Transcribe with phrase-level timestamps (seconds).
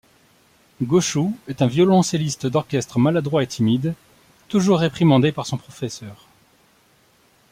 [0.81, 3.93] Goshu est un violoncelliste d'orchestre maladroit et timide,
[4.47, 6.25] toujours réprimandé par son professeur.